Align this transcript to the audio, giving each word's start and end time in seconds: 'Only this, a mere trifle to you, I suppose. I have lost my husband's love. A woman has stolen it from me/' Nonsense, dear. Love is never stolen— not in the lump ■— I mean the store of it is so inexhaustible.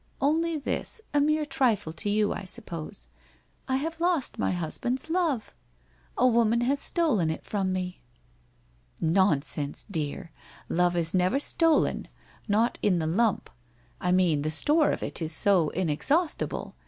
'Only 0.19 0.57
this, 0.57 0.99
a 1.13 1.21
mere 1.21 1.45
trifle 1.45 1.93
to 1.93 2.09
you, 2.09 2.33
I 2.33 2.43
suppose. 2.43 3.05
I 3.67 3.75
have 3.75 3.99
lost 4.01 4.39
my 4.39 4.49
husband's 4.49 5.11
love. 5.11 5.53
A 6.17 6.25
woman 6.25 6.61
has 6.61 6.79
stolen 6.79 7.29
it 7.29 7.45
from 7.45 7.71
me/' 7.71 8.01
Nonsense, 8.99 9.83
dear. 9.91 10.31
Love 10.67 10.95
is 10.95 11.13
never 11.13 11.39
stolen— 11.39 12.07
not 12.57 12.79
in 12.81 12.97
the 12.97 13.05
lump 13.05 13.47
■— 13.51 13.51
I 14.01 14.11
mean 14.11 14.41
the 14.41 14.49
store 14.49 14.89
of 14.89 15.03
it 15.03 15.21
is 15.21 15.33
so 15.35 15.69
inexhaustible. 15.69 16.75